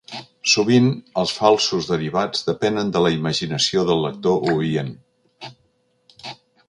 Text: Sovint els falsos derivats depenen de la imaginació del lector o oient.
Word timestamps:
Sovint 0.51 0.87
els 1.23 1.33
falsos 1.39 1.89
derivats 1.91 2.41
depenen 2.47 2.89
de 2.95 3.03
la 3.07 3.11
imaginació 3.17 3.85
del 3.91 4.03
lector 4.07 4.51
o 4.51 4.59
oient. 4.63 4.91